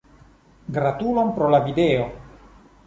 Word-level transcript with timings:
Gratulon, 0.77 1.31
pro 1.37 1.51
la 1.57 1.61
video. 1.69 2.11